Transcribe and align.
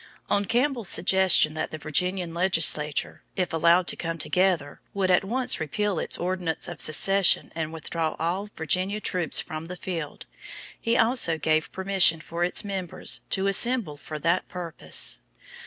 On 0.31 0.45
Campbell's 0.45 0.89
suggestion 0.89 1.53
that 1.53 1.69
the 1.69 1.77
Virginia 1.77 2.25
legislature, 2.25 3.21
if 3.35 3.53
allowed 3.53 3.85
to 3.85 3.95
come 3.95 4.17
together, 4.17 4.81
would 4.95 5.11
at 5.11 5.23
once 5.23 5.59
repeal 5.59 5.99
its 5.99 6.17
ordinance 6.17 6.67
of 6.67 6.81
secession 6.81 7.51
and 7.53 7.71
withdraw 7.71 8.15
all 8.17 8.49
Virginia 8.55 8.99
troops 8.99 9.39
from 9.39 9.67
the 9.67 9.77
field, 9.77 10.25
he 10.79 10.97
also 10.97 11.37
gave 11.37 11.71
permission 11.71 12.19
for 12.19 12.43
its 12.43 12.63
members 12.65 13.21
to 13.29 13.45
assemble 13.45 13.95
for 13.95 14.17
that 14.17 14.47
purpose. 14.47 15.19